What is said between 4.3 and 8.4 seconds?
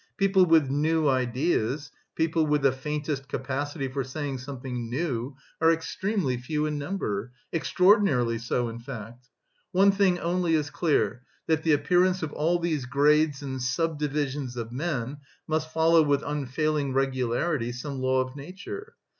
something new, are extremely few in number, extraordinarily